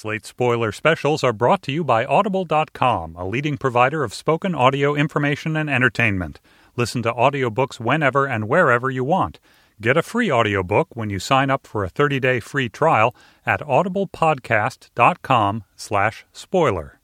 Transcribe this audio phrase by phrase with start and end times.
[0.00, 4.94] Slate Spoiler Specials are brought to you by Audible.com, a leading provider of spoken audio
[4.94, 6.40] information and entertainment.
[6.74, 9.38] Listen to audiobooks whenever and wherever you want.
[9.78, 15.64] Get a free audiobook when you sign up for a 30-day free trial at audiblepodcast.com
[15.76, 16.99] slash spoiler.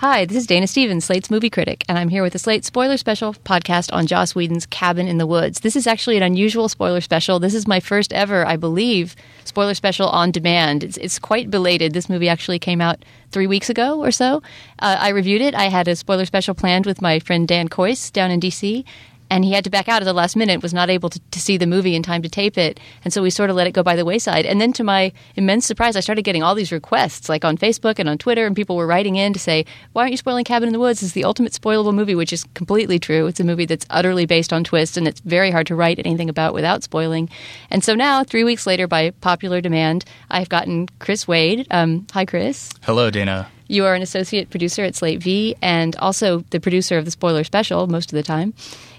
[0.00, 2.96] Hi, this is Dana Stevens, Slate's movie critic, and I'm here with a Slate spoiler
[2.96, 5.58] special podcast on Joss Whedon's Cabin in the Woods.
[5.58, 7.40] This is actually an unusual spoiler special.
[7.40, 10.84] This is my first ever, I believe, spoiler special on demand.
[10.84, 11.94] It's, it's quite belated.
[11.94, 14.40] This movie actually came out three weeks ago or so.
[14.78, 15.56] Uh, I reviewed it.
[15.56, 18.84] I had a spoiler special planned with my friend Dan Kois down in D.C.,
[19.30, 21.38] and he had to back out at the last minute was not able to, to,
[21.38, 22.80] see the movie in time to tape it.
[23.04, 24.46] And so we sort of let it go by the wayside.
[24.46, 27.98] And then to my immense surprise i started getting all these requests like on facebook
[27.98, 30.68] and on twitter and people were writing in to say why aren't you spoiling cabin
[30.68, 31.02] in the woods?
[31.02, 33.26] It's the ultimate spoilable movie which is completely true.
[33.26, 36.28] It's a movie that's utterly based on twists and it's very hard to write anything
[36.28, 37.28] about without spoiling.
[37.70, 41.66] And so now three weeks later by popular demand i've gotten chris wade.
[41.70, 42.72] Um, hi chris.
[42.82, 43.48] Hello dana.
[43.68, 47.44] You are an associate producer at Slate V and also the producer of the spoiler
[47.44, 48.54] special most of the time.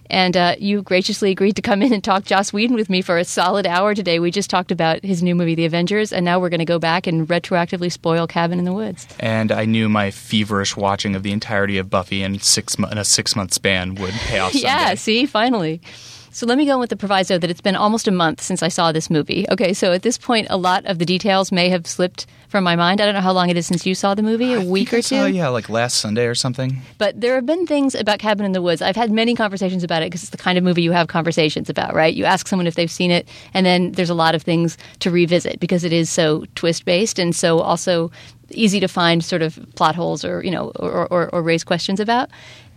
[0.09, 3.17] And uh, you graciously agreed to come in and talk Joss Whedon with me for
[3.17, 4.19] a solid hour today.
[4.19, 6.79] We just talked about his new movie, The Avengers, and now we're going to go
[6.79, 9.07] back and retroactively spoil Cabin in the Woods.
[9.19, 13.05] And I knew my feverish watching of the entirety of Buffy in six in a
[13.05, 14.55] six month span would pay off.
[14.55, 15.81] yeah, see, finally.
[16.31, 18.67] So let me go with the proviso that it's been almost a month since I
[18.67, 19.47] saw this movie.
[19.49, 22.75] Okay, so at this point, a lot of the details may have slipped from my
[22.75, 23.01] mind.
[23.01, 24.93] I don't know how long it is since you saw the movie, a I week
[24.93, 25.27] or two?
[25.27, 26.81] yeah, like last Sunday or something.
[26.97, 28.81] But there have been things about Cabin in the Woods.
[28.81, 31.69] I've had many conversations about it because it's the kind of movie you have conversations
[31.69, 32.13] about, right?
[32.13, 35.11] You ask someone if they've seen it, and then there's a lot of things to
[35.11, 38.11] revisit because it is so twist based and so also
[38.51, 41.99] easy to find sort of plot holes or, you know, or, or, or raise questions
[41.99, 42.29] about.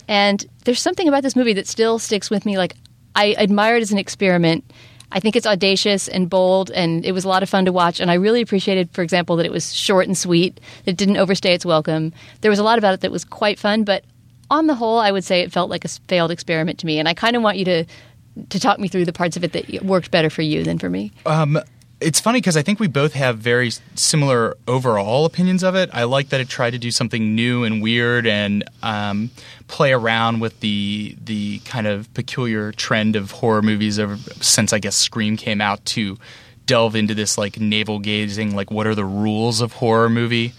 [0.08, 2.58] And there's something about this movie that still sticks with me.
[2.58, 2.76] Like,
[3.14, 4.64] I admire it as an experiment
[5.12, 8.00] I think it's audacious and bold, and it was a lot of fun to watch.
[8.00, 11.18] And I really appreciated, for example, that it was short and sweet, that it didn't
[11.18, 12.12] overstay its welcome.
[12.40, 14.04] There was a lot about it that was quite fun, but
[14.50, 16.98] on the whole, I would say it felt like a failed experiment to me.
[16.98, 17.84] And I kind of want you to
[18.48, 20.88] to talk me through the parts of it that worked better for you than for
[20.88, 21.12] me.
[21.26, 21.60] Um,
[22.02, 25.90] it's funny because I think we both have very similar overall opinions of it.
[25.92, 29.30] I like that it tried to do something new and weird and um,
[29.68, 34.78] play around with the the kind of peculiar trend of horror movies ever since I
[34.78, 36.18] guess Scream came out to
[36.66, 40.52] delve into this like navel gazing, like what are the rules of horror movie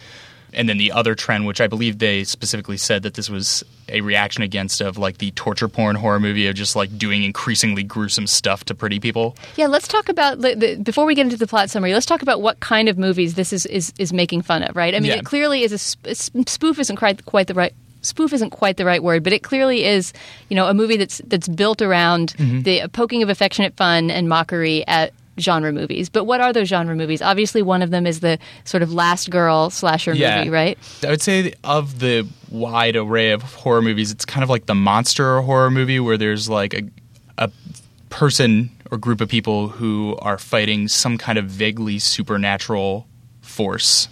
[0.54, 4.02] and then the other trend, which I believe they specifically said that this was a
[4.02, 8.28] reaction against of like the torture porn horror movie of just like doing increasingly gruesome
[8.28, 9.36] stuff to pretty people.
[9.56, 11.94] Yeah, let's talk about the, the, before we get into the plot summary.
[11.94, 14.96] Let's talk about what kind of movies this is is, is making fun of, right?
[14.96, 15.18] I mean, yeah.
[15.18, 15.72] it clearly is
[16.06, 19.44] a, spoof isn't quite quite the right spoof isn't quite the right word, but it
[19.44, 20.14] clearly is,
[20.50, 22.62] you know, a movie that's that's built around mm-hmm.
[22.62, 26.10] the poking of affectionate fun and mockery at genre movies.
[26.10, 27.22] But what are those genre movies?
[27.22, 30.40] Obviously, one of them is the sort of last girl slasher yeah.
[30.40, 30.78] movie, right?
[31.04, 34.76] I would say of the wide array of horror movies, it's kind of like the
[34.76, 36.84] monster horror movie where there's like a,
[37.38, 37.52] a
[38.10, 43.08] person or group of people who are fighting some kind of vaguely supernatural
[43.42, 44.08] force.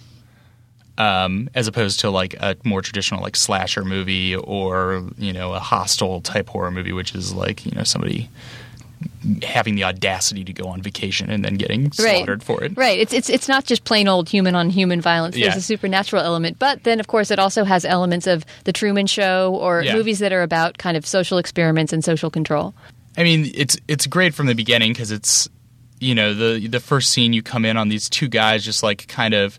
[0.98, 5.58] Um, as opposed to like a more traditional like slasher movie or you know a
[5.58, 8.28] Hostel type horror movie, which is like you know somebody
[9.42, 12.42] having the audacity to go on vacation and then getting slaughtered right.
[12.42, 12.76] for it.
[12.76, 12.98] Right.
[12.98, 15.34] It's it's it's not just plain old human on human violence.
[15.34, 15.56] There's yeah.
[15.56, 19.54] a supernatural element, but then of course it also has elements of the Truman Show
[19.54, 19.94] or yeah.
[19.94, 22.74] movies that are about kind of social experiments and social control.
[23.16, 25.48] I mean, it's it's great from the beginning because it's
[26.00, 29.06] you know the the first scene you come in on these two guys just like
[29.08, 29.58] kind of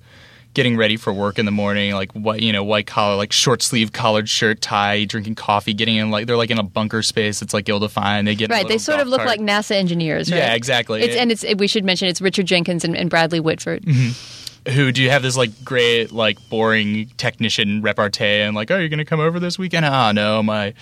[0.54, 3.62] getting ready for work in the morning, like what you know, white collar, like short
[3.62, 7.42] sleeve collared shirt, tie, drinking coffee, getting in like they're like in a bunker space.
[7.42, 8.28] It's like ill defined.
[8.28, 8.68] They get right.
[8.68, 9.28] They sort of look cart.
[9.28, 10.32] like NASA engineers.
[10.32, 10.38] Right?
[10.38, 11.02] Yeah, exactly.
[11.02, 13.84] It's, and it's we should mention it's Richard Jenkins and, and Bradley Whitford.
[13.84, 14.72] Mm-hmm.
[14.72, 18.90] Who do you have this like great like boring technician repartee and like oh you're
[18.90, 19.86] gonna come over this weekend?
[19.86, 20.74] Ah no my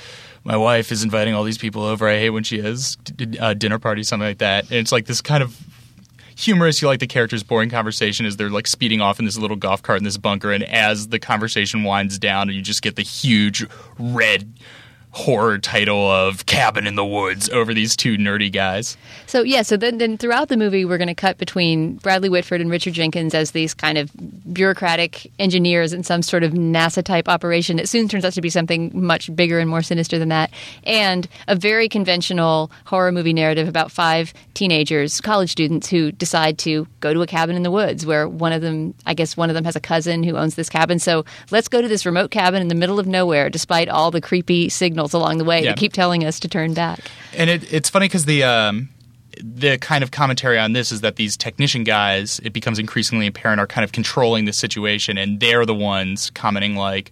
[0.43, 2.07] my wife is inviting all these people over.
[2.07, 4.65] I hate when she has a uh, dinner party, something like that.
[4.65, 5.55] And it's like this kind of
[6.35, 6.81] humorous.
[6.81, 9.81] You like the characters' boring conversation as they're like speeding off in this little golf
[9.81, 13.65] cart in this bunker, and as the conversation winds down, you just get the huge
[13.97, 14.51] red
[15.13, 18.95] horror title of Cabin in the Woods over these two nerdy guys.
[19.27, 22.61] So yeah, so then, then throughout the movie we're going to cut between Bradley Whitford
[22.61, 24.09] and Richard Jenkins as these kind of
[24.53, 27.77] bureaucratic engineers in some sort of NASA type operation.
[27.77, 30.49] It soon turns out to be something much bigger and more sinister than that.
[30.85, 36.87] And a very conventional horror movie narrative about five teenagers, college students who decide to
[37.01, 39.55] go to a cabin in the woods where one of them I guess one of
[39.55, 40.99] them has a cousin who owns this cabin.
[40.99, 44.21] So let's go to this remote cabin in the middle of nowhere despite all the
[44.21, 45.71] creepy signals signals along the way yeah.
[45.71, 46.99] that keep telling us to turn back.
[47.33, 48.89] And it, it's funny because the um,
[49.41, 53.59] the kind of commentary on this is that these technician guys, it becomes increasingly apparent,
[53.59, 57.11] are kind of controlling the situation, and they're the ones commenting like,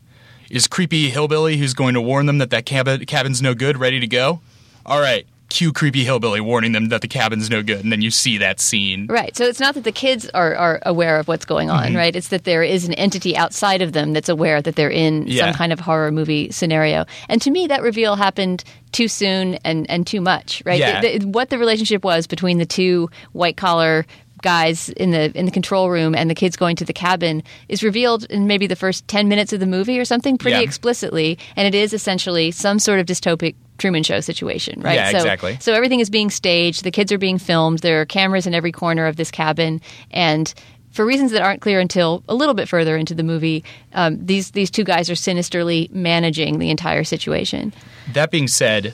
[0.49, 3.99] "Is creepy hillbilly who's going to warn them that that cabin, cabin's no good ready
[3.99, 4.41] to go?
[4.85, 8.11] All right, cue creepy hillbilly warning them that the cabin's no good, and then you
[8.11, 9.07] see that scene.
[9.07, 9.35] Right.
[9.35, 11.95] So it's not that the kids are, are aware of what's going on, Mm-hmm.
[11.97, 12.15] right?
[12.15, 15.45] It's that there is an entity outside of them that's aware that they're in Yeah.
[15.45, 17.05] some kind of horror movie scenario.
[17.27, 20.79] And to me, that reveal happened too soon and, and too much, right?
[20.79, 21.01] Yeah.
[21.01, 24.05] The- the- what the relationship was between the two white collar
[24.41, 27.83] guys in the in the control room and the kids going to the cabin is
[27.83, 30.63] revealed in maybe the first 10 minutes of the movie or something pretty Yeah.
[30.63, 34.95] explicitly and it is essentially some sort of dystopic Truman Show situation, right?
[34.95, 35.57] Yeah, so, exactly.
[35.59, 36.83] So everything is being staged.
[36.83, 37.79] The kids are being filmed.
[37.79, 39.81] There are cameras in every corner of this cabin,
[40.11, 40.53] and
[40.91, 44.51] for reasons that aren't clear until a little bit further into the movie, um, these
[44.51, 47.73] these two guys are sinisterly managing the entire situation.
[48.13, 48.93] That being said,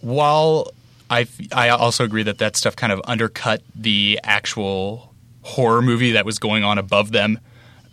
[0.00, 0.70] while
[1.08, 6.24] I I also agree that that stuff kind of undercut the actual horror movie that
[6.24, 7.38] was going on above them,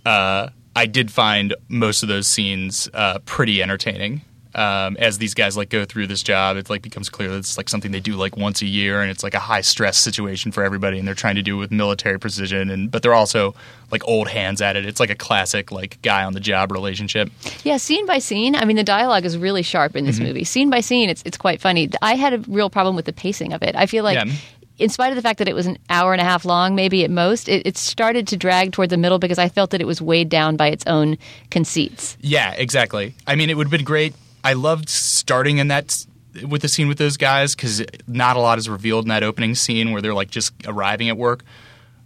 [0.06, 4.22] uh, I did find most of those scenes uh, pretty entertaining.
[4.56, 7.58] Um, as these guys like go through this job, it like becomes clear that it's
[7.58, 10.52] like something they do like once a year, and it's like a high stress situation
[10.52, 13.56] for everybody, and they're trying to do it with military precision, and but they're also
[13.90, 14.86] like old hands at it.
[14.86, 17.30] It's like a classic like guy on the job relationship.
[17.64, 18.56] Yeah, scene by scene.
[18.56, 20.26] I mean, the dialogue is really sharp in this Mm-hmm.
[20.26, 20.44] movie.
[20.44, 21.90] Scene by scene, it's it's quite funny.
[22.02, 23.76] I had a real problem with the pacing of it.
[23.76, 24.16] I feel like.
[24.24, 24.32] Yeah.
[24.80, 27.04] In spite of the fact that it was an hour and a half long, maybe
[27.04, 29.86] at most, it, it started to drag toward the middle because I felt that it
[29.86, 31.20] was weighed down by its own
[31.52, 32.18] conceits.
[32.22, 33.14] Yeah, exactly.
[33.28, 34.16] I mean, it would have been great.
[34.44, 36.06] I loved starting in that
[36.48, 39.56] with the scene with those guys because not a lot is revealed in that opening
[39.56, 41.44] scene where they're like just arriving at work.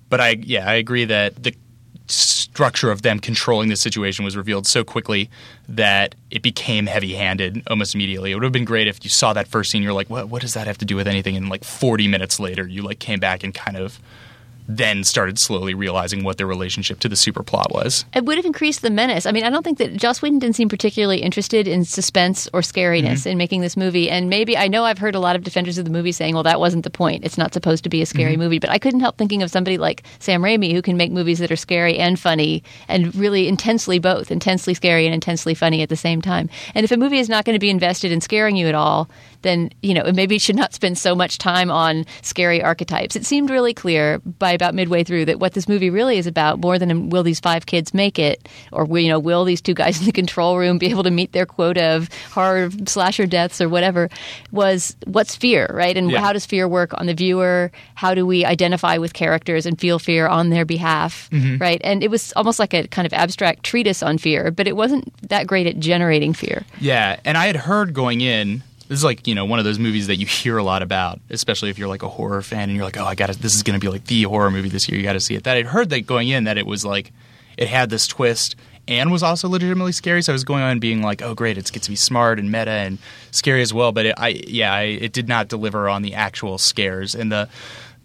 [0.10, 1.56] But I, yeah, I agree that the
[2.08, 5.30] structure of them controlling the situation was revealed so quickly
[5.68, 8.32] that it became heavy-handed almost immediately.
[8.32, 10.30] It would have been great if you saw that first scene, you're like, what?
[10.30, 11.36] What does that have to do with anything?
[11.36, 14.00] And like 40 minutes later, you like came back and kind of
[14.68, 18.06] then started slowly realizing what their relationship to the super plot was.
[18.14, 19.26] It would have increased the menace.
[19.26, 22.62] I mean, I don't think that Joss Whedon didn't seem particularly interested in suspense or
[22.62, 23.30] scariness mm-hmm.
[23.30, 24.10] in making this movie.
[24.10, 26.44] And maybe I know I've heard a lot of defenders of the movie saying, "Well,
[26.44, 27.24] that wasn't the point.
[27.24, 28.42] It's not supposed to be a scary mm-hmm.
[28.42, 31.40] movie." But I couldn't help thinking of somebody like Sam Raimi who can make movies
[31.40, 35.90] that are scary and funny and really intensely both, intensely scary and intensely funny at
[35.90, 36.50] the same time.
[36.76, 39.10] And if a movie is not going to be invested in scaring you at all,
[39.42, 43.16] then you know maybe it should not spend so much time on scary archetypes.
[43.16, 46.60] It seemed really clear by about midway through that what this movie really is about,
[46.60, 49.74] more than will these five kids make it, or will, you know will these two
[49.74, 53.62] guys in the control room be able to meet their quota of horror slasher deaths
[53.62, 54.10] or whatever,
[54.52, 55.96] was what's fear, right?
[55.98, 56.20] And Yeah.
[56.20, 57.72] how does fear work on the viewer?
[57.96, 61.58] How do we identify with characters and feel fear on their behalf, mm-hmm.
[61.58, 61.82] right?
[61.84, 65.12] And it was almost like a kind of abstract treatise on fear, but it wasn't
[65.30, 66.66] that great at generating fear.
[66.80, 68.64] Yeah, and I had heard going in.
[68.88, 71.20] This is like you know one of those movies that you hear a lot about,
[71.30, 73.56] especially if you're like a horror fan and you're like, oh, I got to This
[73.56, 74.98] is going to be like the horror movie this year.
[74.98, 75.44] You got to see it.
[75.44, 77.12] That I'd heard that going in that it was like
[77.58, 78.56] it had this twist
[78.88, 80.22] and was also legitimately scary.
[80.22, 82.52] So I was going on being like, oh, great, it's gets to be smart and
[82.52, 83.00] meta and
[83.32, 83.92] scary as well.
[83.92, 87.50] But it, I yeah, I, it did not deliver on the actual scares and the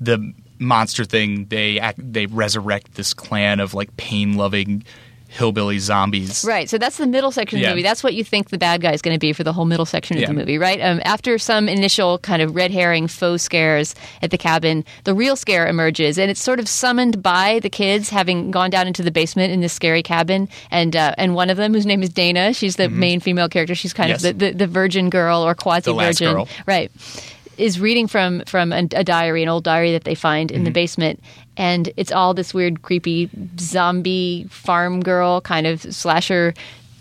[0.00, 1.46] the monster thing.
[1.46, 4.84] They act, they resurrect this clan of like pain loving
[5.32, 6.44] hillbilly zombies.
[6.46, 6.68] Right.
[6.68, 7.82] So that's the middle section of the movie.
[7.82, 9.86] That's what you think the bad guy is going to be for the whole middle
[9.86, 10.26] section of Yeah.
[10.28, 10.80] the movie, right?
[10.80, 15.34] Um, after some initial kind of red herring faux scares at the cabin, the real
[15.36, 19.10] scare emerges, and it's sort of summoned by the kids having gone down into the
[19.10, 22.52] basement in this scary cabin, and uh, and one of them, whose name is Dana,
[22.52, 23.74] she's the main female character.
[23.74, 24.22] She's kind Yes.
[24.24, 26.90] of the, the, the virgin girl or quasi virgin, right?
[27.58, 30.70] Is reading from from a, a diary, an old diary that they find in the
[30.70, 30.74] Mm-hmm.
[30.74, 31.20] basement,
[31.56, 33.28] and it's all this weird, creepy
[33.58, 36.54] zombie farm girl kind of slasher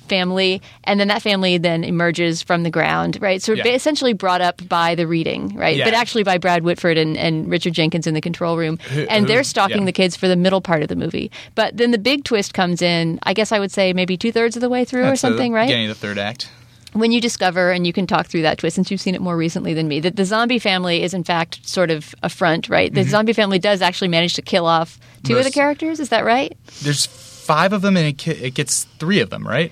[0.08, 3.42] family, and then that family then emerges from the ground, right?
[3.42, 3.68] So Yeah.
[3.68, 5.78] essentially brought up by the reading, right?
[5.78, 5.86] Yeah.
[5.86, 8.78] But actually by Brad Whitford and, and Richard Jenkins in the control room,
[9.10, 9.86] and who- they're stalking yeah.
[9.86, 11.32] the kids for the middle part of the movie.
[11.56, 13.20] But then the big twist comes in.
[13.24, 15.28] I guess I would say maybe two thirds of the way through or That's the
[15.30, 15.70] something, right?
[15.70, 16.50] Getting the third act.
[16.94, 19.38] When you discover, and you can talk through that twist since you've seen it more
[19.38, 22.94] recently than me, that the zombie family is in fact sort of a front, right?
[22.94, 25.60] The zombie family does actually manage to kill off two of the Mm-hmm.
[25.60, 26.00] Characters.
[26.00, 26.58] Is that right?
[26.82, 29.72] There's five of them, and it, ki- it gets three of them, right?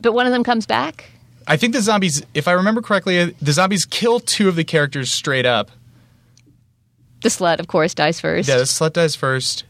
[0.00, 1.10] But one of them comes back.
[1.48, 5.10] I think the zombies, if I remember correctly, the zombies kill two of the characters
[5.12, 5.70] straight up.
[7.22, 8.48] The slut, of course, dies first.
[8.48, 9.64] Yeah, the slut dies first.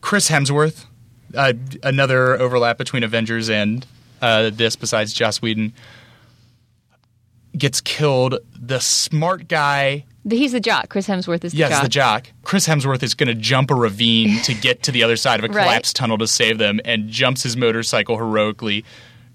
[0.00, 0.84] Chris Hemsworth,
[1.34, 3.86] uh, another overlap between Avengers and
[4.22, 5.72] uh, this, besides Joss Whedon,
[7.56, 8.38] gets killed.
[8.58, 10.88] The smart guy, He's the jock.
[10.88, 11.82] Chris Hemsworth is the yes, jock.
[11.84, 12.26] the jock.
[12.42, 15.44] Chris Hemsworth is going to jump a ravine to get to the other side of
[15.48, 15.62] a Right.
[15.62, 18.84] collapsed tunnel to save them, and jumps his motorcycle heroically,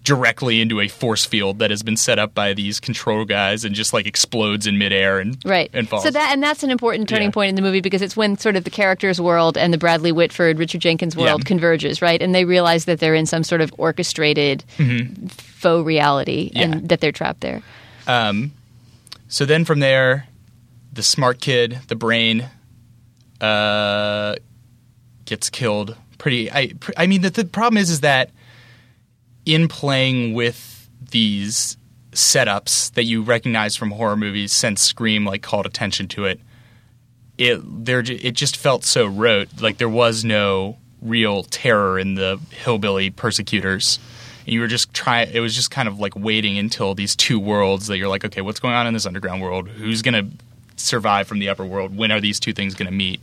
[0.03, 3.75] directly into a force field that has been set up by these control guys and
[3.75, 6.01] just like explodes in midair and right and falls.
[6.03, 7.31] so that and that's an important turning Yeah.
[7.33, 10.11] point in the movie because it's when sort of the character's world and the bradley
[10.11, 11.47] whitford richard jenkins world Yeah.
[11.47, 14.63] converges right and they realize that they're in some sort of orchestrated
[15.29, 16.57] faux reality Mm-hmm.
[16.57, 16.63] Yeah.
[16.63, 17.61] and that they're trapped there
[18.07, 18.53] Um,
[19.27, 20.25] So then from there,
[20.91, 22.49] the smart kid, the brain,
[23.39, 24.35] uh,
[25.25, 25.95] gets killed.
[26.17, 26.51] Pretty.
[26.51, 26.73] I.
[26.97, 28.29] I mean, the, the problem is, is that
[29.45, 31.77] in playing with these
[32.11, 36.39] setups that you recognize from horror movies, since Scream like called attention to it,
[37.37, 39.61] it there it just felt so rote.
[39.61, 43.99] Like there was no real terror in the hillbilly persecutors.
[44.45, 45.31] And you were just trying.
[45.31, 48.41] It was just kind of like waiting until these two worlds that you're like, okay,
[48.41, 49.67] what's going on in this underground world?
[49.67, 50.29] Who's gonna
[50.75, 51.95] survive from the upper world?
[51.95, 53.21] When are these two things gonna meet?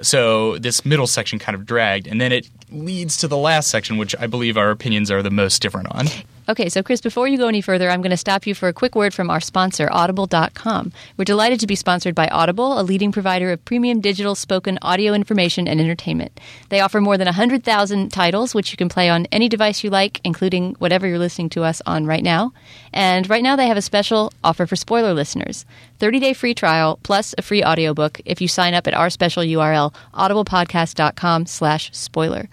[0.00, 3.98] So this middle section kind of dragged, and then it leads to the last section,
[3.98, 6.06] which I believe our opinions are the most different on.
[6.48, 8.72] Okay, so Chris, before you go any further, I'm going to stop you for a
[8.72, 10.92] quick word from our sponsor, Audible.com.
[11.16, 15.12] We're delighted to be sponsored by Audible, a leading provider of premium digital spoken audio
[15.12, 16.40] information and entertainment.
[16.68, 20.20] They offer more than 100,000 titles, which you can play on any device you like,
[20.24, 22.52] including whatever you're listening to us on right now.
[22.92, 25.64] And right now, they have a special offer for spoiler listeners
[26.00, 29.44] 30 day free trial plus a free audiobook if you sign up at our special
[29.44, 32.48] URL, audiblepodcast.com slash spoiler.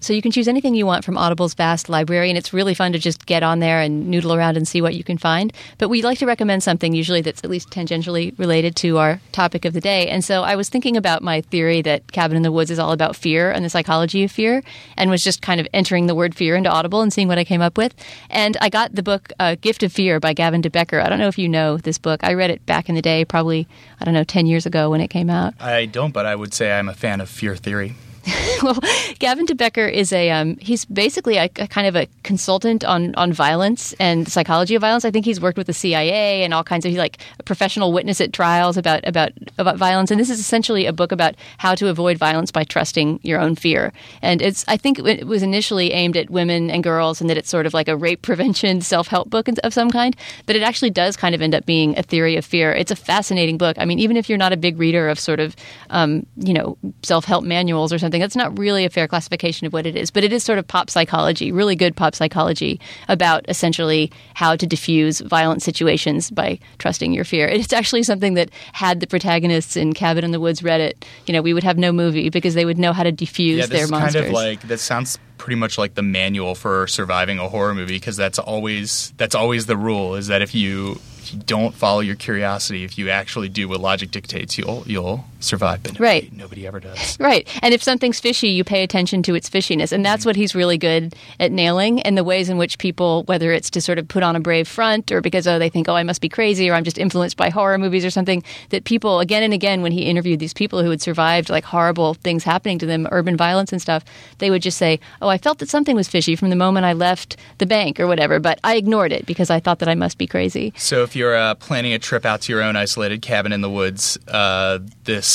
[0.00, 2.92] So you can choose anything you want from Audible's vast library, and it's really fun
[2.92, 5.52] to just get on there and noodle around and see what you can find.
[5.76, 9.64] But we like to recommend something usually that's at least tangentially related to our topic
[9.64, 10.08] of the day.
[10.08, 12.92] And so I was thinking about my theory that Cabin in the Woods is all
[12.92, 14.62] about fear and the psychology of fear,
[14.96, 17.44] and was just kind of entering the word fear into Audible and seeing what I
[17.44, 17.94] came up with.
[18.30, 21.02] And I got the book uh, Gift of Fear by Gavin DeBecker.
[21.04, 22.22] I don't know if you know this book.
[22.22, 23.66] I read it back in the day, probably,
[24.00, 25.54] I don't know, 10 years ago when it came out.
[25.60, 27.94] I don't, but I would say I'm a fan of fear theory.
[28.62, 28.78] well,
[29.18, 33.32] Gavin DeBecker is a um, he's basically a, a kind of a consultant on on
[33.32, 35.04] violence and psychology of violence.
[35.04, 37.92] I think he's worked with the CIA and all kinds of he's like a professional
[37.92, 40.10] witness at trials about about about violence.
[40.10, 43.54] And this is essentially a book about how to avoid violence by trusting your own
[43.54, 43.92] fear.
[44.22, 47.48] And it's I think it was initially aimed at women and girls, and that it's
[47.48, 50.16] sort of like a rape prevention self help book of some kind.
[50.46, 52.72] But it actually does kind of end up being a theory of fear.
[52.72, 53.76] It's a fascinating book.
[53.78, 55.56] I mean, even if you're not a big reader of sort of
[55.90, 59.72] um, you know self help manuals or something, that's not really a fair classification of
[59.72, 60.10] what it is.
[60.10, 64.66] But it is sort of pop psychology, really good pop psychology about essentially how to
[64.66, 67.48] diffuse violent situations by trusting your fear.
[67.48, 71.32] It's actually something that had the protagonists in Cabin in the Woods read it, you
[71.32, 73.70] know, we would have no movie because they would know how to diffuse yeah, this
[73.70, 74.14] their is monsters.
[74.14, 77.94] kind of like that sounds pretty much like the manual for surviving a horror movie
[77.94, 82.00] because that's always that's always the rule is that if you if you don't follow
[82.00, 85.82] your curiosity, if you actually do what logic dictates, you'll you'll survive.
[85.82, 86.32] But nobody, Right.
[86.32, 87.16] nobody ever does.
[87.28, 87.46] Right.
[87.62, 89.92] And if something's fishy, you pay attention to its fishiness.
[89.92, 93.52] And that's what he's really good at nailing and the ways in which people, whether
[93.52, 95.94] it's to sort of put on a brave front or because, oh, they think, oh,
[95.94, 99.20] I must be crazy or I'm just influenced by horror movies or something, that people,
[99.20, 102.78] again and again, when he interviewed these people who had survived like horrible things happening
[102.78, 104.04] to them, urban violence and stuff,
[104.38, 106.92] they would just say, oh, I felt that something was fishy from the moment I
[106.94, 110.18] left the bank or whatever, but I ignored it because I thought that I must
[110.18, 110.72] be crazy.
[110.76, 113.70] So if you're uh, planning a trip out to your own isolated cabin in the
[113.70, 115.27] woods uh, this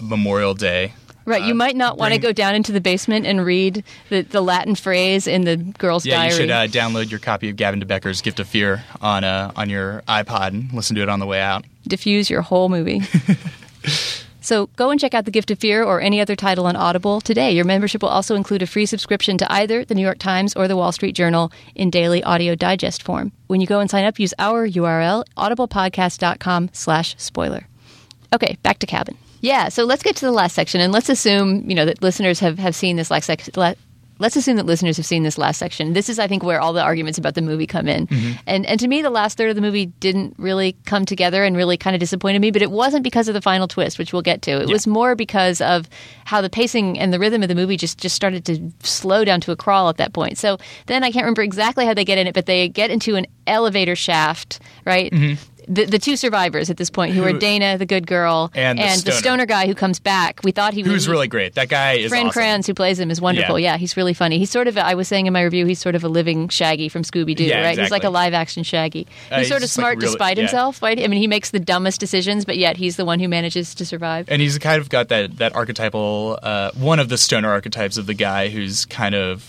[0.00, 0.92] Memorial Day,
[1.24, 1.44] Right.
[1.44, 4.40] You uh, might not want to go down into the basement and read the, the
[4.40, 6.30] Latin phrase in the girl's yeah, diary.
[6.30, 9.70] you should uh, download your copy of Gavin DeBecker's Gift of Fear on uh, on
[9.70, 11.64] your iPod and listen to it on the way out.
[11.86, 13.02] diffuse your whole movie.
[14.40, 17.20] so go and check out The Gift of Fear or any other title on Audible
[17.20, 17.52] today.
[17.52, 20.66] Your membership will also include a free subscription to either the New York Times or
[20.66, 23.30] the Wall Street Journal in daily audio digest form.
[23.46, 27.68] When you go and sign up, use our URL, audiblepodcast.com slash spoiler.
[28.34, 29.16] Okay, back to cabin.
[29.42, 32.40] Yeah, so let's get to the last section, and let's assume you know that listeners
[32.40, 33.52] have, have seen this last section.
[34.18, 35.94] Let's assume that listeners have seen this last section.
[35.94, 38.06] This is, I think, where all the arguments about the movie come in.
[38.06, 38.32] Mm-hmm.
[38.46, 41.56] And and to me, the last third of the movie didn't really come together and
[41.56, 42.52] really kind of disappointed me.
[42.52, 44.52] But it wasn't because of the final twist, which we'll get to.
[44.62, 45.88] It was more because of
[46.24, 49.40] how the pacing and the rhythm of the movie just just started to slow down
[49.40, 50.38] to a crawl at that point.
[50.38, 53.16] So then I can't remember exactly how they get in it, but they get into
[53.16, 55.10] an elevator shaft, right?
[55.10, 55.34] Mm-hmm.
[55.68, 58.82] The, the two survivors at this point, who, are Dana, the good girl, And the
[58.82, 59.16] the stoner.
[59.16, 60.40] stoner guy who comes back.
[60.42, 61.54] We thought he Who's was really great?
[61.54, 62.32] That guy is Fran awesome.
[62.32, 63.58] Kranz, who plays him, is wonderful.
[63.58, 63.72] Yeah.
[63.72, 63.78] Yeah.
[63.78, 64.38] he's really funny.
[64.38, 66.88] He's sort of, I was saying in my review, he's sort of a living Shaggy
[66.88, 67.78] from Scooby Doo, Yeah, right?
[67.78, 69.06] He's like a live action Shaggy.
[69.30, 70.42] Uh, he's he's sort of just, like, smart really- despite yeah.
[70.44, 70.98] himself, right?
[70.98, 73.86] I mean, he makes the dumbest decisions, but yet he's the one who manages to
[73.86, 74.26] survive.
[74.28, 78.06] and he's kind of got that that archetypal uh, one of the stoner archetypes of
[78.06, 79.48] the guy who's kind of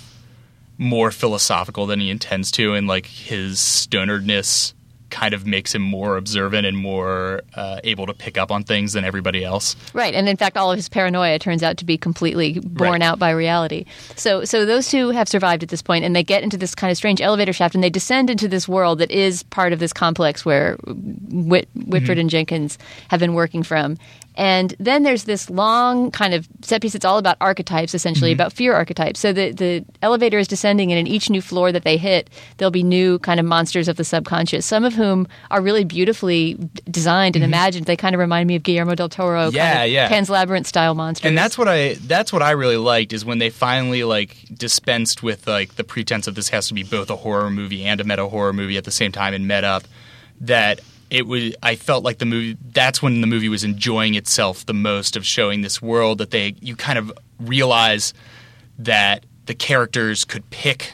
[0.77, 4.73] more philosophical than he intends to and like his stoneredness
[5.13, 8.93] kind of makes him more observant and more uh, able to pick up on things
[8.93, 9.75] than everybody else.
[9.93, 13.01] Right, and in fact, all of his paranoia turns out to be completely borne Right.
[13.03, 13.85] out by reality.
[14.15, 16.89] So, so those two have survived at this point, and they get into this kind
[16.89, 19.93] of strange elevator shaft, and they descend into this world that is part of this
[19.93, 22.77] complex where Whit- Whitford and Jenkins
[23.09, 23.97] have been working from.
[24.35, 26.95] And then there's this long kind of set piece.
[26.95, 28.41] It's all about archetypes, essentially, mm-hmm.
[28.41, 29.19] about fear archetypes.
[29.19, 32.71] So the, the elevator is descending, and in each new floor that they hit, there'll
[32.71, 36.57] be new kind of monsters of the subconscious, some of whom are really beautifully
[36.89, 37.53] designed and mm-hmm.
[37.53, 37.85] imagined.
[37.85, 40.07] They kind of remind me of Guillermo del Toro, kind Yeah, of yeah.
[40.07, 41.27] Pan's Labyrinth style monsters.
[41.29, 45.21] and that's what I that's what I really liked is when they finally like dispensed
[45.21, 48.03] with like the pretense of this has to be both a horror movie and a
[48.03, 49.83] meta horror movie at the same time and met up
[50.41, 50.79] that
[51.13, 54.73] it was I felt like the movie that's when the movie was enjoying itself the
[54.73, 58.15] most of showing this world that they you kind of realize
[58.79, 60.93] that the characters could pick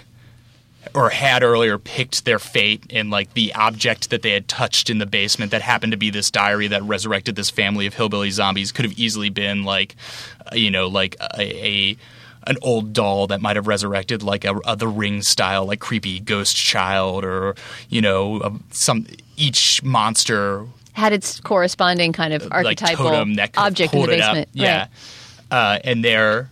[0.93, 4.97] or had earlier picked their fate and like the object that they had touched in
[4.97, 8.73] the basement that happened to be this diary that resurrected this family of hillbilly zombies
[8.73, 9.95] could have easily been like
[10.51, 11.97] you know like a, a
[12.49, 16.19] an old doll that might have resurrected like a, a the ring style like creepy
[16.19, 17.55] ghost child or
[17.87, 19.05] you know a, some
[19.37, 24.13] each monster had its corresponding kind of like archetypal totem that object in the pulled
[24.13, 24.33] it up.
[24.33, 24.49] basement.
[24.53, 24.87] Yeah,
[25.51, 26.49] uh, and they're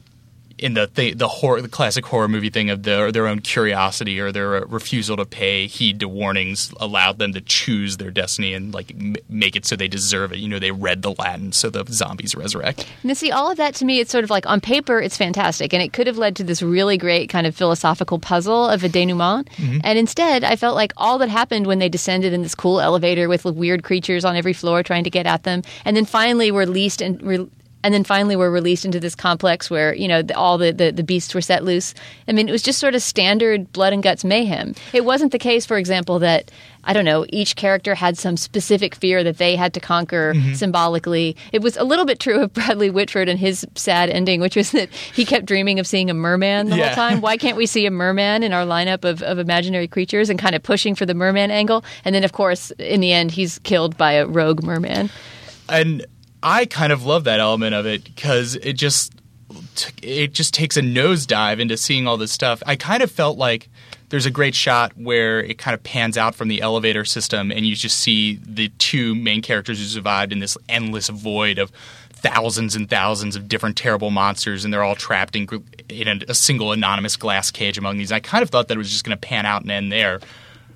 [0.58, 4.20] in the th- the horror, the classic horror movie thing of their their own curiosity
[4.20, 8.74] or their refusal to pay heed to warnings allowed them to choose their destiny and
[8.74, 10.40] like m- make it so they deserve it.
[10.40, 12.86] You know, they read the Latin, so the zombies resurrect.
[13.04, 15.74] And see, all of that to me, it's sort of like on paper, it's fantastic,
[15.74, 18.90] and it could have led to this really great kind of philosophical puzzle of a
[18.90, 19.50] denouement.
[19.52, 19.80] Mm-hmm.
[19.84, 23.30] And instead, I felt like all that happened when they descended in this cool elevator
[23.30, 26.66] with weird creatures on every floor trying to get at them, and then finally were
[26.68, 27.22] released and.
[27.22, 27.50] Re-
[27.84, 30.72] and then finally we were released into this complex where you know the, all the,
[30.72, 31.94] the, the beasts were set loose.
[32.28, 34.76] I mean, it was just sort of standard blood and guts mayhem.
[34.94, 36.52] It wasn't the case, for example, that
[36.84, 40.54] I don't know each character had some specific fear that they had to conquer Mm-hmm.
[40.54, 41.36] symbolically.
[41.52, 44.72] It was a little bit true of Bradley Whitford and his sad ending, which was
[44.72, 46.88] that he kept dreaming of seeing a merman the Yeah.
[46.88, 47.22] whole time.
[47.22, 50.56] Why can't we see a merman in our lineup of, of imaginary creatures and kind
[50.56, 51.84] of pushing for the merman angle?
[52.06, 55.10] And then, of course, in the end, he's killed by a rogue merman.
[55.70, 56.06] and
[56.48, 59.12] I kind of love that element of it because it just
[60.02, 62.64] it just takes a nosedive into seeing all this stuff.
[62.66, 63.68] I kind of felt like
[64.08, 67.66] there's a great shot where it kind of pans out from the elevator system, and
[67.66, 71.70] you just see the two main characters who survived in this endless void of
[72.14, 75.50] thousands and thousands of different terrible monsters, and they're all trapped in,
[75.90, 78.14] in a, single anonymous glass cage among these.
[78.14, 80.22] I kind of thought that it was just going to pan out and end there,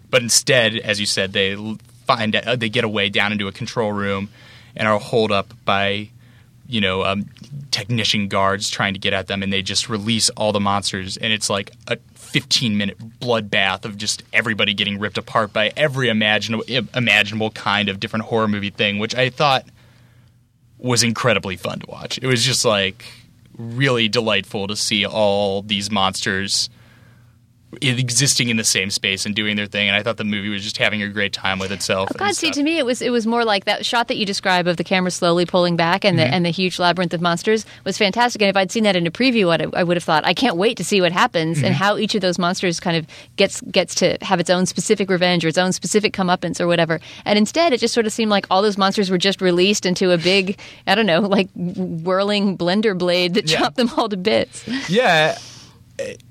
[0.09, 1.55] but instead, as you said, they
[2.05, 4.27] find uh, they get away down into a control room
[4.75, 6.09] and are holed up by
[6.67, 7.25] you know um,
[7.71, 11.33] technician guards trying to get at them, and they just release all the monsters, and
[11.33, 16.63] it's like a 15 minute bloodbath of just everybody getting ripped apart by every imaginable
[16.95, 19.65] imaginable kind of different horror movie thing, which I thought
[20.77, 22.17] was incredibly fun to watch.
[22.17, 23.05] It was just like
[23.57, 26.69] really delightful to see all these monsters
[27.81, 30.61] existing in the same space and doing their thing and I thought the movie was
[30.63, 32.09] just having a great time with itself.
[32.13, 34.25] Oh, God, see, to me, it was it was more like that shot that you
[34.25, 36.33] describe of the camera slowly pulling back and the Mm-hmm.
[36.33, 38.41] and the huge labyrinth of monsters was fantastic.
[38.41, 40.55] And if I'd seen that in a preview, I'd, I would have thought, I can't
[40.57, 41.65] wait to see what happens Mm-hmm.
[41.65, 43.07] and how each of those monsters kind of
[43.37, 46.99] gets gets to have its own specific revenge or its own specific comeuppance or whatever.
[47.25, 50.11] And instead, it just sort of seemed like all those monsters were just released into
[50.11, 53.57] a big, I don't know, like whirling blender blade that Yeah.
[53.59, 54.67] chopped them all to bits.
[54.89, 55.37] Yeah,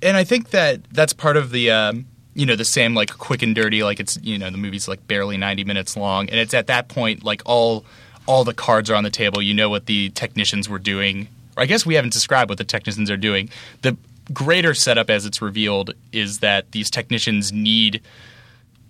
[0.03, 3.43] and I think that that's part of the um, you know the same like quick
[3.43, 6.55] and dirty like it's you know the movie's like barely 90 minutes long and it's
[6.55, 7.85] at that point like all
[8.27, 11.29] all the cards are on the table you know what the technicians were doing.
[11.57, 13.51] Or I guess we haven't described what the technicians are doing.
[13.83, 13.97] The
[14.33, 18.01] greater setup as it's revealed is that these technicians need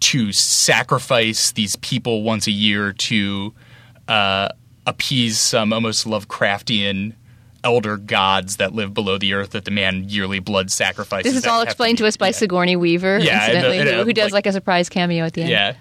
[0.00, 3.54] to sacrifice these people once a year to
[4.08, 4.48] uh,
[4.86, 7.14] appease some almost Lovecraftian
[7.62, 11.32] elder gods that live below the earth that demand yearly blood sacrifices.
[11.32, 12.32] This is all explained be- to us by yeah.
[12.32, 14.88] Sigourney Weaver, Yeah, and, uh, incidentally, and, uh, who, who does like- like a surprise
[14.88, 15.50] cameo at the end.
[15.50, 15.74] Yeah.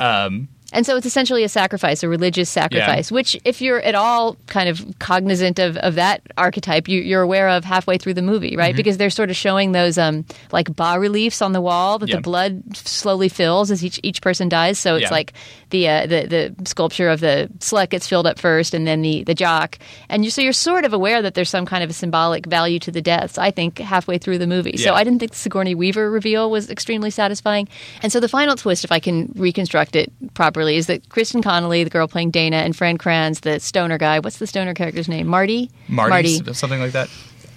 [0.00, 4.36] Um, And so it's essentially a sacrifice, a religious sacrifice, which, if you're at all
[4.48, 8.50] kind of cognizant of, of that archetype, you, you're aware of halfway through the movie,
[8.50, 8.58] Mm-hmm.
[8.58, 8.76] right?
[8.76, 12.16] Because they're sort of showing those um, like bas reliefs on the wall that Yeah.
[12.16, 14.78] the blood slowly fills as each, each person dies.
[14.78, 15.10] So it's Yeah.
[15.10, 15.32] like
[15.70, 16.26] the, uh, the
[16.58, 19.78] the sculpture of the slut gets filled up first, and then the, the jock,
[20.08, 22.78] and you, so you're sort of aware that there's some kind of a symbolic value
[22.80, 23.36] to the deaths.
[23.38, 26.70] I think halfway through the movie, so I didn't think the Sigourney Weaver reveal was
[26.70, 27.68] extremely satisfying.
[28.02, 31.84] And so the final twist, if I can reconstruct it properly, is that Kristen Connolly,
[31.84, 35.26] the girl playing Dana, and Fran Kranz, the stoner guy, what's the stoner character's name?
[35.26, 35.70] Marty?
[35.88, 37.08] Marty, something like that.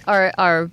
[0.06, 0.70] are are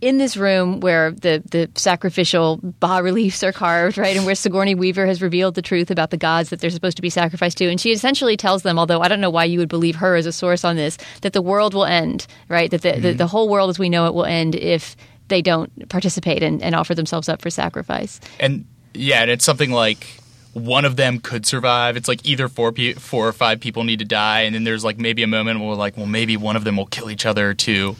[0.00, 4.74] in this room where the, the sacrificial bas reliefs are carved, right, and where Sigourney
[4.74, 7.68] Weaver has revealed the truth about the gods that they're supposed to be sacrificed to,
[7.68, 10.26] and she essentially tells them, although I don't know why you would believe her as
[10.26, 13.02] a source on this, that the world will end, right, that the, mm-hmm.
[13.02, 14.96] the, the whole world as we know it will end if
[15.28, 18.20] they don't participate and, and offer themselves up for sacrifice.
[18.38, 20.06] And yeah, and it's something like
[20.58, 21.96] one of them could survive.
[21.96, 24.84] It's like either four pe- four or five people need to die, and then there's
[24.84, 27.54] like maybe a moment where like, well, maybe one of them will kill each other
[27.54, 27.96] to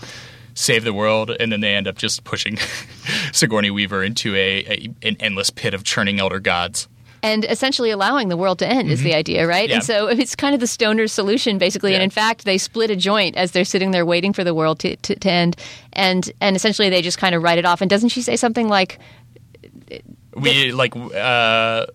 [0.54, 2.56] save the world, and then they end up just pushing
[3.32, 6.88] Sigourney Weaver into a, a, an endless pit of churning elder gods.
[7.22, 8.90] And essentially allowing the world to end mm-hmm.
[8.92, 9.18] is the mm-hmm.
[9.18, 9.68] idea, right?
[9.68, 9.76] Yeah.
[9.76, 11.90] And so it's kind of the stoner's solution, basically.
[11.90, 11.96] Yeah.
[11.96, 14.78] And in fact, they split a joint as they're sitting there waiting for the world
[14.80, 15.56] to, to, to end,
[15.92, 17.80] and and essentially they just kind of write it off.
[17.80, 18.98] And doesn't she say something like?
[20.34, 21.86] We like uh,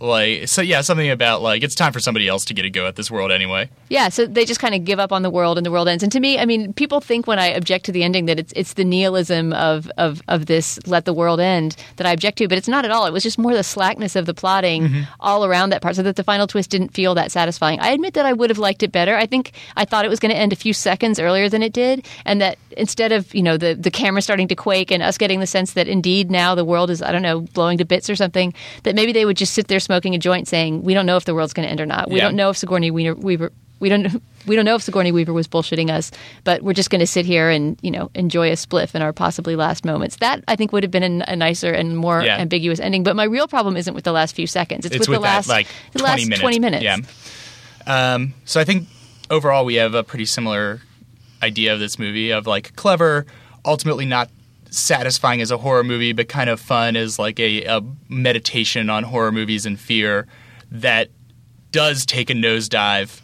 [0.00, 2.86] like so yeah something about like it's time for somebody else to get a go
[2.86, 3.68] at this world anyway.
[3.88, 6.02] Yeah so they just kind of give up on the world and the world ends.
[6.02, 8.52] And to me i mean people think when i object to the ending that it's
[8.54, 12.48] it's the nihilism of of of this let the world end that i object to
[12.48, 13.06] but it's not at all.
[13.06, 15.02] It was just more the slackness of the plotting mm-hmm.
[15.20, 17.80] all around that part so that the final twist didn't feel that satisfying.
[17.80, 19.16] I admit that i would have liked it better.
[19.16, 21.72] I think i thought it was going to end a few seconds earlier than it
[21.72, 25.18] did and that instead of you know the the camera starting to quake and us
[25.18, 28.08] getting the sense that indeed now the world is i don't know blowing to bits
[28.08, 31.06] or something that maybe they would just sit there smoking a joint saying, "We don't
[31.06, 32.10] know if the world's going to end or not.
[32.10, 32.24] We yeah.
[32.24, 35.48] don't know if Sigourney Weaver, Weaver we don't we don't know if Sigourney Weaver was
[35.48, 36.10] bullshitting us,
[36.44, 39.12] but we're just going to sit here and you know enjoy a spliff in our
[39.12, 40.16] possibly last moments.
[40.16, 42.36] That I think would have been a, a nicer and more yeah.
[42.36, 43.02] ambiguous ending.
[43.02, 44.84] But my real problem isn't with the last few seconds.
[44.84, 46.40] It's, it's with, with, the that, last like the last minutes.
[46.40, 46.84] twenty minutes.
[46.84, 46.98] Yeah.
[47.86, 48.88] Um, so I think
[49.30, 50.82] overall we have a pretty similar
[51.42, 53.26] idea of this movie of like clever,
[53.64, 54.30] ultimately not
[54.70, 59.04] satisfying as a horror movie, but kind of fun as like a, a meditation on
[59.04, 60.26] horror movies and fear
[60.70, 61.08] that
[61.70, 63.20] does take a nosedive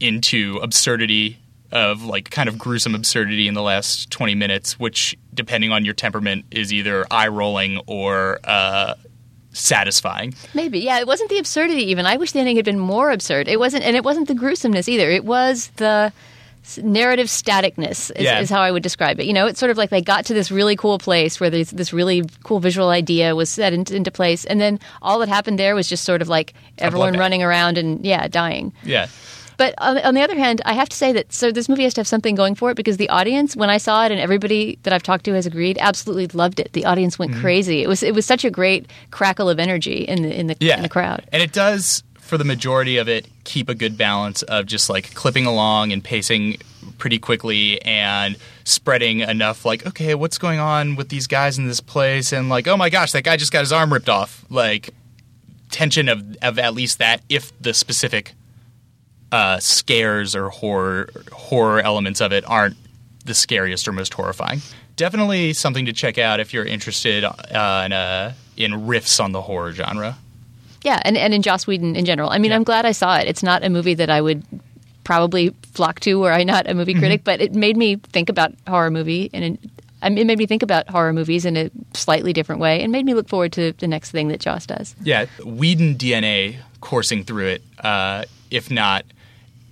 [0.00, 1.38] into absurdity
[1.72, 5.94] of like kind of gruesome absurdity in the last 20 minutes, which, depending on your
[5.94, 8.94] temperament, is either eye rolling or uh,
[9.52, 10.34] satisfying.
[10.54, 10.98] Maybe, yeah.
[10.98, 12.06] It wasn't the absurdity even.
[12.06, 13.48] I wish the ending had been more absurd.
[13.48, 15.10] It wasn't, and it wasn't the gruesomeness either.
[15.10, 16.12] It was the
[16.82, 18.40] narrative staticness is, yeah.
[18.40, 19.26] is, how I would describe it.
[19.26, 21.70] You know, it's sort of like they got to this really cool place where this
[21.70, 25.58] this really cool visual idea was set into, into place, and then all that happened
[25.58, 28.72] there was just sort of like everyone running around and yeah, dying.
[28.82, 29.08] Yeah.
[29.56, 31.94] But on, on, the other hand, I have to say that so this movie has
[31.94, 34.78] to have something going for it because the audience, when I saw it, and everybody
[34.82, 36.72] that I've talked to has agreed, absolutely loved it.
[36.72, 37.40] The audience went mm-hmm.
[37.40, 37.82] crazy.
[37.82, 40.76] It was it was such a great crackle of energy in the in the, yeah.
[40.76, 41.26] in the crowd.
[41.32, 45.14] And it does for the majority of it keep a good balance of just like
[45.14, 46.58] clipping along and pacing
[46.98, 51.80] pretty quickly and spreading enough like okay what's going on with these guys in this
[51.80, 52.32] place?
[52.32, 54.44] And like oh my gosh that guy just got his arm ripped off.
[54.50, 54.90] Like
[55.70, 58.34] tension of of at least that if the specific
[59.32, 62.76] uh, scares or horror horror elements of it aren't
[63.24, 64.60] the scariest or most horrifying.
[64.94, 69.42] Definitely something to check out if you're interested uh, in uh, in riffs on the
[69.42, 70.16] horror genre
[70.86, 72.30] yeah, and, and in Joss Whedon in general.
[72.30, 72.56] I mean, yeah.
[72.56, 73.26] I'm glad I saw it.
[73.26, 74.44] It's not a movie that I would
[75.02, 77.00] probably flock to were I not a movie mm-hmm.
[77.00, 79.70] critic, but it made me think about horror movie and it,
[80.00, 83.14] it made me think about horror movies in a slightly different way and made me
[83.14, 84.94] look forward to the next thing that Joss does.
[85.02, 88.22] Yeah, Whedon DNA coursing through it, uh,
[88.52, 89.04] if not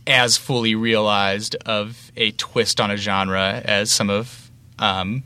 [0.09, 4.51] as fully realized of a twist on a genre as some of
[4.81, 5.23] um,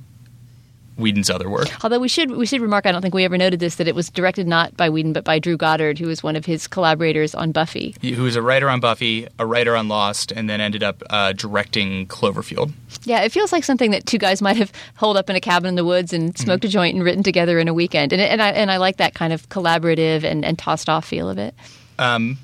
[0.98, 1.68] Whedon's other work.
[1.84, 3.94] Although we should we should remark, I don't think we ever noted this, that it
[3.94, 7.34] was directed not by Whedon but by Drew Goddard, who was one of his collaborators
[7.34, 7.94] on Buffy.
[8.02, 11.32] Who was a writer on Buffy, a writer on Lost, and then ended up uh,
[11.32, 12.72] directing Cloverfield.
[13.04, 15.68] Yeah, it feels like something that two guys might have holed up in a cabin
[15.68, 16.42] in the woods and mm-hmm.
[16.42, 16.68] smoked mm-hmm.
[16.68, 18.12] a joint and written together in a weekend.
[18.12, 21.30] And, and I and I like that kind of collaborative and, and tossed off feel
[21.30, 21.54] of it.
[21.98, 22.38] Um,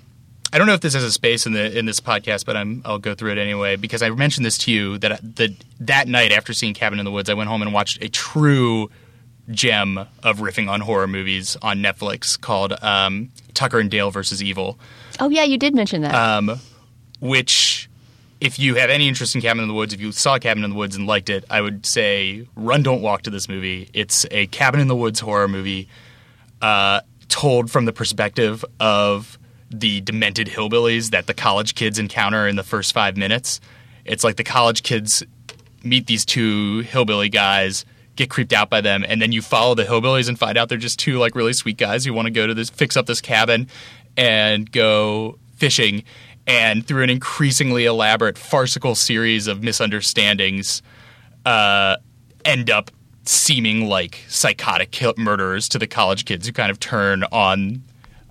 [0.55, 2.81] I don't know if this has a space in the in this podcast, but I'm,
[2.85, 6.31] I'll go through it anyway because I mentioned this to you that the, that night
[6.31, 8.88] after seeing Cabin in the Woods, I went home and watched a true
[9.51, 14.79] gem of riffing on horror movies on Netflix called um, Tucker and Dale versus Evil.
[15.19, 16.14] Oh yeah, you did mention that.
[16.14, 16.61] Um,
[17.19, 17.90] which,
[18.40, 20.71] if you have any interest in Cabin in the Woods, if you saw Cabin in
[20.71, 23.90] the Woods and liked it, I would say run, don't walk to this movie.
[23.93, 25.88] It's a Cabin in the Woods horror movie,
[26.62, 29.37] uh, told from the perspective of
[29.81, 33.61] the demented hillbillies that the college kids encounter in the first five minutes.
[34.05, 35.23] It's like the college kids
[35.83, 37.85] meet these two hillbilly guys,
[38.17, 40.79] get creeped out by them, and then you follow the hillbillies and find out they're
[40.79, 43.21] just two like really sweet guys who want to go to this fix up this
[43.21, 43.69] cabin
[44.17, 46.05] and go fishing.
[46.47, 50.83] And through an increasingly elaborate farcical series of misunderstandings,
[51.47, 51.97] uh,
[52.45, 52.91] end up
[53.25, 57.83] seeming like psychotic murderers to the college kids who kind of turn on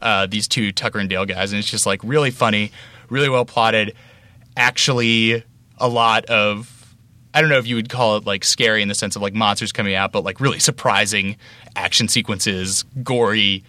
[0.03, 2.71] uh, these two Tucker and Dale guys, and it's just like really funny,
[3.09, 3.95] really well plotted.
[4.55, 5.43] Actually,
[5.79, 6.95] a lot of
[7.33, 9.33] I don't know if you would call it like scary in the sense of like
[9.33, 11.37] monsters coming out, but like really surprising
[11.75, 13.63] action sequences, gory,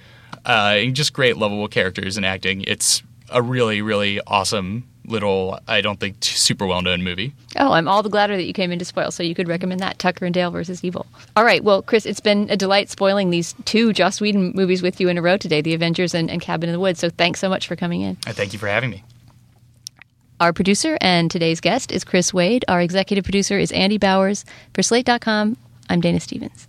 [0.45, 2.63] uh, and just great lovable characters and acting.
[2.63, 7.35] It's a really really awesome little I don't think super well known movie.
[7.57, 9.81] Oh, I'm all the gladder that you came in to spoil, so you could recommend
[9.81, 11.07] that Tucker and Dale versus Evil.
[11.37, 15.01] All right, well, Chris, it's been a delight spoiling these two Joss Whedon movies with
[15.01, 17.01] you in a row today, The Avengers and, and Cabin in the Woods.
[17.01, 18.17] So thanks so much for coming in.
[18.27, 19.05] I thank you for having me.
[20.41, 22.65] Our producer and today's guest is Chris Wade.
[22.67, 24.45] Our executive producer is Andy Bowers.
[24.75, 25.57] For Slate.com,
[25.89, 26.69] I'm Dana Stevens.